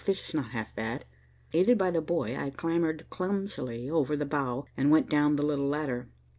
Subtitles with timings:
[0.03, 1.05] "This is not half bad."
[1.53, 5.67] Aided by the boy, I clambered clumsily over the bow and went down the little
[5.67, 6.09] ladder.